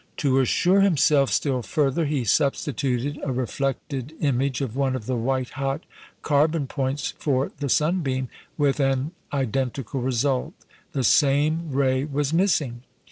[0.17, 5.49] To assure himself still further, he substituted a reflected image of one of the white
[5.49, 5.81] hot
[6.23, 8.27] carbon points for the sunbeam,
[8.57, 10.55] with an identical result.
[10.95, 12.81] _The same ray was missing.